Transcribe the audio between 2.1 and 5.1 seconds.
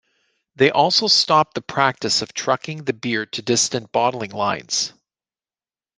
of trucking the beer to distant bottling lines.